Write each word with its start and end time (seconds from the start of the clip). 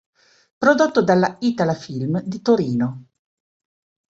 Prodotto 0.57 1.03
dalla 1.03 1.37
Itala 1.41 1.75
Film 1.75 2.23
di 2.23 2.41
Torino. 2.41 3.05